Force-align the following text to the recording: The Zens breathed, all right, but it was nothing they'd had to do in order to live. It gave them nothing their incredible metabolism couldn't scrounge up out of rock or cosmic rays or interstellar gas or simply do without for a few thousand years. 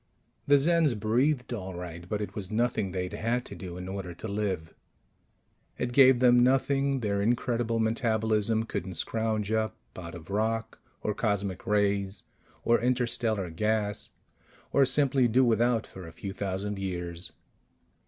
The 0.47 0.55
Zens 0.57 0.99
breathed, 0.99 1.53
all 1.53 1.75
right, 1.75 2.09
but 2.09 2.21
it 2.21 2.33
was 2.33 2.49
nothing 2.49 2.89
they'd 2.89 3.13
had 3.13 3.45
to 3.45 3.53
do 3.55 3.77
in 3.77 3.87
order 3.87 4.15
to 4.15 4.27
live. 4.27 4.73
It 5.77 5.93
gave 5.93 6.19
them 6.21 6.39
nothing 6.43 7.01
their 7.01 7.21
incredible 7.21 7.77
metabolism 7.79 8.63
couldn't 8.63 8.95
scrounge 8.95 9.51
up 9.51 9.75
out 9.95 10.15
of 10.15 10.31
rock 10.31 10.79
or 11.03 11.13
cosmic 11.13 11.67
rays 11.67 12.23
or 12.63 12.81
interstellar 12.81 13.51
gas 13.51 14.09
or 14.73 14.87
simply 14.87 15.27
do 15.27 15.45
without 15.45 15.85
for 15.85 16.07
a 16.07 16.11
few 16.11 16.33
thousand 16.33 16.79
years. 16.79 17.33